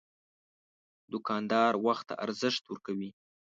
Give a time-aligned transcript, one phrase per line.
[1.11, 3.09] دوکاندار وخت ته ارزښت ورکوي.